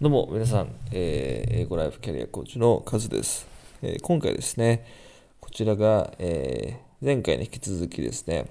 [0.00, 3.48] どうも皆さん、えー英語ライフキャリアコーチのカズです、
[3.82, 4.86] えー今回ですね、
[5.40, 8.46] こちらが、えー前回に引き続きですね、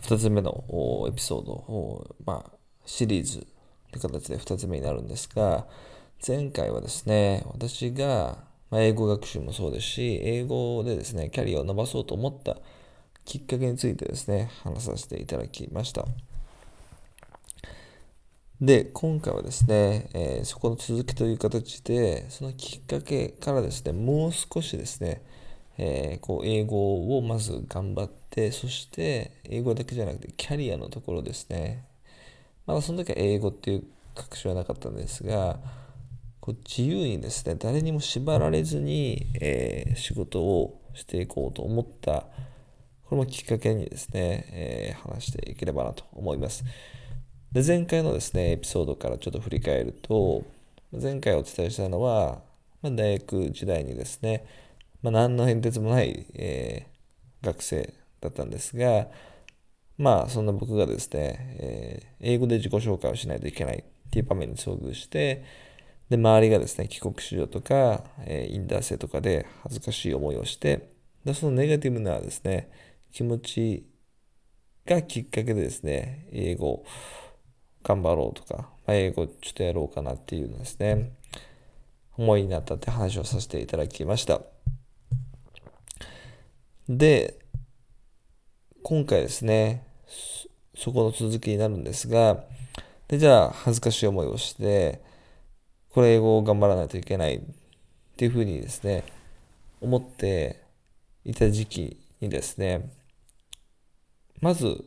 [0.00, 0.64] 2つ目の
[1.10, 2.50] エピソードを、まあ、
[2.86, 3.46] シリーズ
[3.92, 5.66] という形で2つ目になるんですが、
[6.26, 8.38] 前回はですね、私が、
[8.70, 12.56] まあ、英語学習もそうですし、英語でですね、キャリアを伸ばそうと思った
[13.26, 16.06] きっかけについてですね、話させていただきました。
[18.60, 25.22] で、今回はですね、えーそこの続きという形で、そのきっかけからですね、もう少しですね、
[25.78, 31.86] えーこう英語をまず頑張って、そして英語だけじゃなくてキャリアのところですね。
[32.66, 33.84] まだその時は英語っていう
[34.14, 35.58] 学習はなかったんですが、
[36.40, 42.26] こう自由にですね、誰にも縛られずに、えー仕事をしていこうと思った、
[43.04, 46.62] これもきっかけにですね、えー話していければなと思います。
[47.52, 50.44] で前回のですねエピソードからちょっと振り返ると
[50.92, 52.42] 前回お伝えしたのは、
[52.80, 54.44] まあ、大学時代にですね、
[55.02, 56.90] まあ、何の変哲もない、えー
[57.42, 59.06] 学生だったんですが
[59.96, 65.42] まあそんな僕がですね、えー英語で自己紹介をしないといけないっていう場面に遭遇して
[66.10, 70.90] で周りがですね帰国子女とか、えーインター生とかで恥ずかしい思いをして
[71.24, 72.70] でそのネガティブなですね
[73.10, 73.86] 気持ち
[74.84, 76.84] がきっかけでですね英語
[77.82, 81.12] 頑張ろうとか、まあ、英語ちょっとやろうかなっていうのですね、
[82.16, 84.40] 思いになったって話をさせていただきました。
[86.88, 87.38] で、
[88.82, 92.44] 今回ですね、そそこの続きになるんですが、
[93.08, 95.00] で、じゃあ恥ずかしい思いをして、
[95.90, 97.40] これ英語を頑張らないといけないっ
[98.16, 99.04] ていうふうにですね、
[99.80, 100.62] 思って
[101.24, 102.90] いた時期にですね、
[104.40, 104.84] まず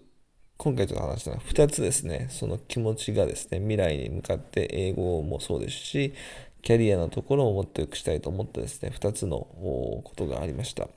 [0.57, 6.13] 今回ちょっと話したのは2つですね、その気持ちがですね、未来に向かって英語もそうですし、
[6.61, 10.87] キャリアのところをもっと良くしたいと思ったですね、2つのことがありました。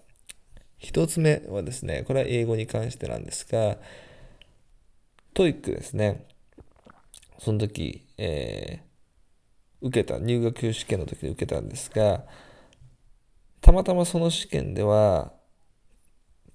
[0.81, 3.79] 1つ目はですね、これは英語に関してなんですが、
[5.35, 6.27] TOEICですね、
[7.39, 8.87] その時、えー
[9.81, 12.25] 受けた、入学試験の時に受けたんですが、
[13.61, 15.33] たまたまその試験では、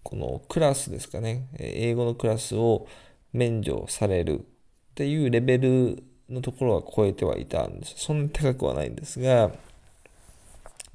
[0.03, 2.87] このクラスですかね、英語のクラスを
[3.33, 4.43] 免除されるっ
[4.95, 7.95] ていうレベルのところは超えてはいたんです。
[7.97, 9.51] そんなに高くはないんですが、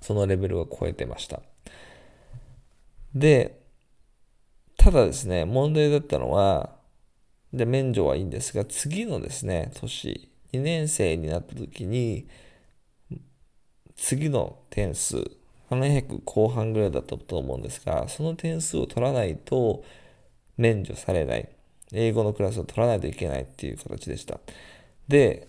[0.00, 1.40] そのレベルは超えてました。
[3.14, 3.60] で、
[4.76, 6.76] ただですね、問題だったのは、
[7.52, 12.28] で、免除はいいんですが、次のですね、年、2年生になった時に、
[13.96, 15.24] 次の点数、
[15.70, 19.84] 700後半ぐらいだったと思うんですが、その点数を取らないと
[20.56, 21.48] 免除されない。
[21.92, 24.40] 英語のクラスを取らないといけないっていう形でした。
[25.08, 25.48] で、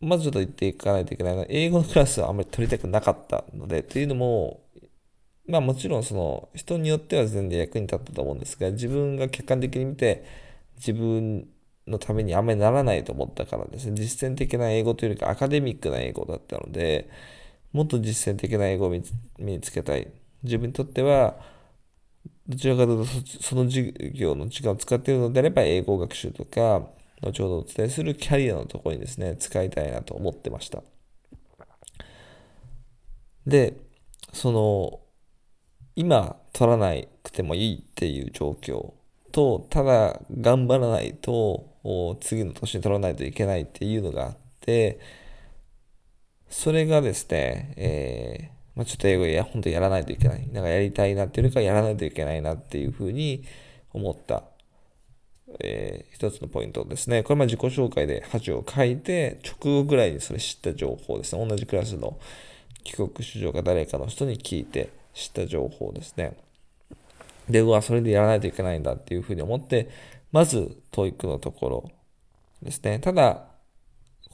[0.00, 4.60] まずちょっと言っていかないといけないのは、英語のクラスはあんまり取りたくなかったので、というのも、
[5.46, 10.24] まあもちろんその人によっては全然役に立ったと思うんですが、自分が客観的に見て、
[10.76, 11.48] 自分
[11.86, 17.08] のためにあんまりならないと思ったからですね、実践的な英語というよりかアカデミックな英語だったので、
[17.72, 19.02] もっと実践的な英語を身
[19.38, 20.08] につけたい。
[20.42, 21.36] 自分にとっては、
[22.48, 26.88] どちらかというとその授業の時間を使っているのであれば、英語学習とか、
[27.20, 30.82] 後ほどお伝えするキャリアのところにですね、使いたいなと思ってました。
[33.46, 33.76] で、
[34.32, 35.00] その、
[35.96, 38.92] 今取らなくてもいいっていう状況
[39.32, 45.00] と、ただ頑張らないと、次の年に取らないといけないっていうのがあって、
[46.58, 50.48] それがですね、えーまあ、ちょっと英語や本当にやらないといけない。
[50.52, 53.44] なんかやりたいなっていうよりかやらないといけないなっていうふうに
[53.92, 54.42] 思った、
[55.60, 57.22] えー一つのポイントですね。
[57.22, 61.46] これま自己紹介で恥を書いて、直後ぐらいにそれ知った情報ですね。
[61.46, 62.18] 同じクラスの
[62.82, 66.36] 帰国子女か誰かの人に聞いて知った情報ですね。
[67.48, 69.90] で、うわ、それでやらないといけないんだっていうふうに思って、
[70.32, 71.90] まず、 TOEICのところ
[72.62, 72.98] ですね。
[72.98, 73.47] ただ、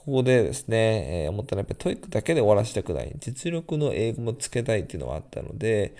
[0.05, 3.15] ここでですね、え思ったのはやっぱり TOEICだけで終わらせたくない。
[3.19, 5.95] 実力の英語もつけたいっていうのはあったので、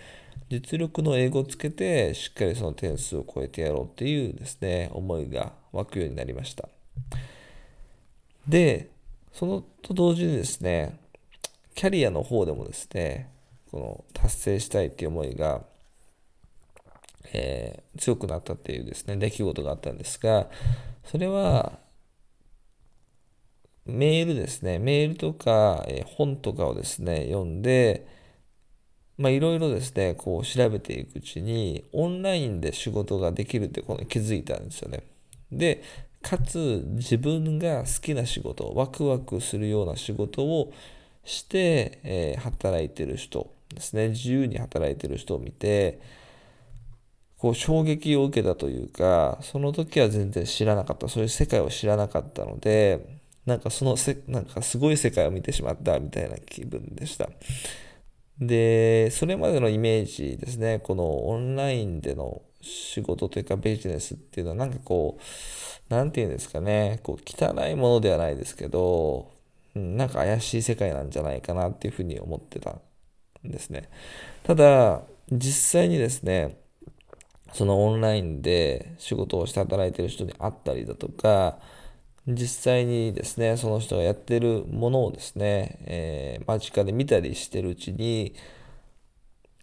[0.48, 6.70] 実力の英語をつけて、しっかりその点数を超えてやろうっていうですね、思いが湧くようになりました。
[8.48, 8.92] で、
[9.34, 11.00] そのと同時にですね、
[11.74, 13.32] キャリアの方でもですね、
[13.72, 15.64] この達成したいっていう思いが、
[17.34, 20.48] えー強くなったっていうですね、出来事があったんですが、
[21.06, 21.80] それは、
[23.86, 28.08] メールですね、メールとか、え本とかをですね、読んで、
[29.18, 35.04] まあいろいろですね、こう調べていくうちに、オンラインで仕事ができるってことに気づいたんですよね。
[35.52, 35.84] で、
[36.22, 40.74] かつ自分が好きな仕事、ワクワクするような仕事を
[41.24, 46.00] して、えー、働いてる人ですね、自由に働いてる人を見て、
[47.38, 57.30] こう衝撃を受けたというか、その時は全然知らなかった、そういう世界を知らなかったので、なんかそのせ、なんかすごい世界を見てしまったみたいな気分でした。
[58.40, 69.32] で、それまでのイメージですね、このオンラインでの仕事というかビジネスっていうのはなんかこう、なんていうんですかね、こう汚いものではないですけど、
[69.76, 72.82] うん、なんか怪しい世界なんじゃないかなっていうふうに思ってたん
[73.44, 73.90] ですね。
[74.44, 76.58] ただ、実際にですね、
[77.54, 81.60] そのオンラインで仕事をして働いてる人に会ったりだとか、
[82.28, 88.36] 実際にですね、その人がやってるものをですね、えー、間近で見たりしてるうちに、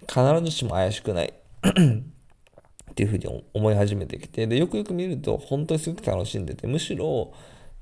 [0.09, 1.33] 必ずしも怪しくない
[2.93, 7.33] っていうふうに思い始めてきて、で、よくよく見ると本当にすごく楽しんでて、むしろ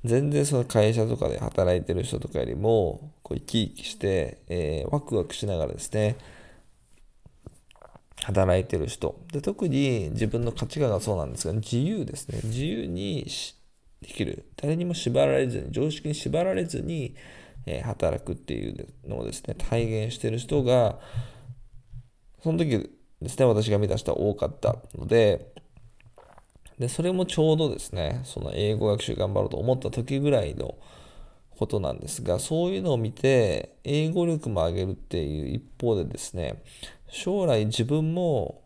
[0.03, 6.15] 全然その会社とかで働いてる人とかよりも、こう生き生きして、えー、ワクワクしながらですね、
[8.23, 9.19] 働いてる人。
[9.31, 12.39] で、特に自分の価値観がそうなんですが、自由ですね。
[12.43, 13.27] 自由に
[14.01, 14.45] できる。
[14.57, 17.15] 誰にも縛られずに、常識に縛られずに、
[17.65, 20.99] え、働くっていうのをですね、体現してる人が、
[22.43, 22.89] その時
[23.21, 25.53] ですね、私が見た人は多かったので、
[26.79, 30.75] で、それもちょうどですね、その英語学習頑張ろうと思った時ぐらいの
[31.55, 36.63] ことなんですが、そういうのを見て、英語力も上げるっていう一方でですね、
[37.07, 38.63] 将来自分も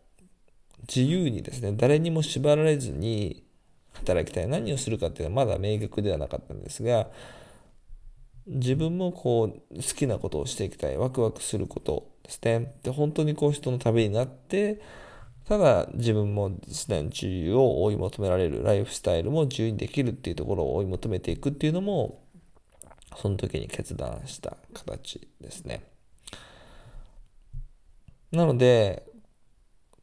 [0.88, 3.45] 自由にですね、誰にも縛られずに
[3.98, 4.48] 働きたい。
[4.48, 7.08] 何をするかっていうのはまだ明確ではなかったんですが、
[8.46, 10.96] 自分もこう好きなことをしていきたい。
[10.96, 12.74] ワクワクすることですね。
[12.82, 14.80] で、本当にこう人のためになって、
[15.48, 22.22] ただ自分もですね、自由を追い求められる、ライフスタイルも自由にできるっていうところを追い求めていくっていうのも、
[23.16, 25.82] その時に決断した形ですね。
[28.32, 29.04] なので、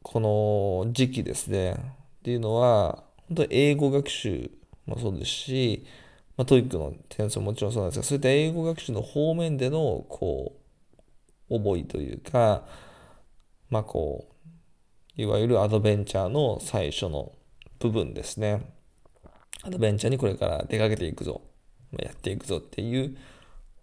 [0.02, 1.76] この時期ですね、っ
[2.22, 4.50] ていうのは、本当英語学習
[4.86, 5.86] もそうですし、
[6.36, 10.56] まあ、 TOEICの点数ももちろんそうなんですが、そういった英語学習の方面での、こ
[11.48, 12.64] う、覚えというか、
[13.70, 14.28] まあこ
[15.16, 17.32] う、いわゆるアドベンチャーの最初の
[17.78, 18.62] 部分ですね。
[19.62, 21.40] アドベンチャーにこれから出かけていくぞ、
[21.98, 23.16] やっていくぞっていう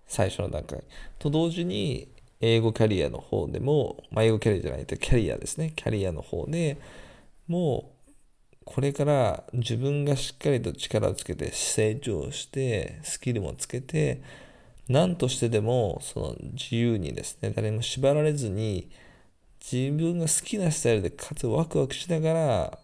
[0.07, 0.83] 最初の段階。
[1.19, 2.09] と同時に、
[2.41, 5.73] 英語キャリアの方でも、まあ、英語キャリアじゃないとキャリアですね。
[5.75, 6.77] キャリアの方で
[7.47, 7.91] も
[8.65, 14.21] これから自分がしっかりと力をつけて成長してスキルもつけて
[14.87, 18.89] 何としてでもその自由にですね誰も縛られずに
[19.61, 22.79] 自分が好きなスタイルでかつワクワクしながら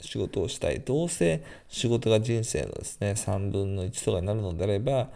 [0.00, 5.08] 仕事をしたいどうせ仕事が人生のですね3分の1とかになるのであれば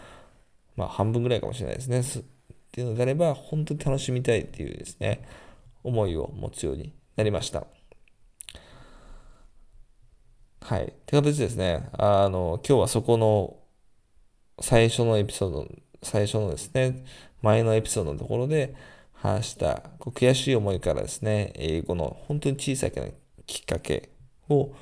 [0.77, 2.25] まあ半分ぐらいかもしれないですねっ
[2.73, 5.23] ていうのであれば本当に楽しみたいっていうですね
[5.85, 7.82] 思いを持つようになりました。
[10.63, 10.85] はい。
[10.85, 11.89] って形ですね。
[11.93, 13.57] あの、今日はそこの
[14.61, 15.69] 最初のエピソード、
[16.03, 17.05] 最初のですね、
[17.43, 18.75] 前のエピソードのところで
[19.13, 23.09] 話した悔しい思いからですね、英語の本当に小さな
[23.47, 24.11] きっかけ
[24.49, 24.73] を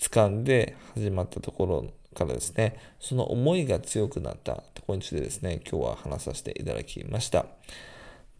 [0.00, 7.46] 掴んで始まったところからですね、その思いが強くなったところについてですね、今日は話させていただきました。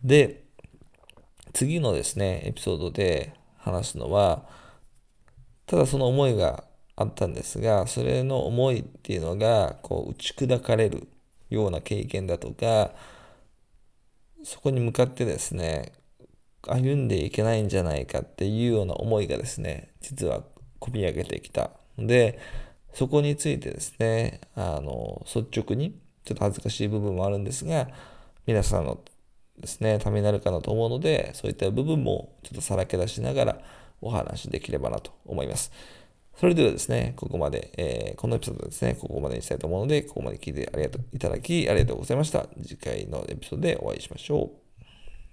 [0.02, 0.42] で、
[1.52, 4.46] 次のですね、エピソードで話すのは、
[5.66, 6.64] ただその思いが
[7.00, 11.06] あったんですが、それの思いっていうのが、こう、打ち砕かれる
[11.48, 12.90] ような経験だとか、
[14.42, 15.92] そこに向かってですね、
[16.62, 20.42] 歩んでいけないんじゃないかっていうような思いがですね、実は
[20.80, 22.40] 込み上げてきたので、
[22.94, 25.92] そこについてですね、あの、率直に、
[26.24, 27.88] ちょっと恥ずかしい部分もあるんですが、
[28.44, 29.00] 皆さんの
[29.56, 33.60] ですね、ためになるかなと思うので、そういった部分もちょっとさらけ出しながら
[34.00, 35.70] お話しできればなと思います。
[36.38, 42.46] それではですね、ここまで、えー、このエピソードですね、ここまでにしたいと思うので、ここまで聞いてありがとういただき、ありがとうございました。
[42.62, 44.67] 次回のエピソードでお会いしましょう。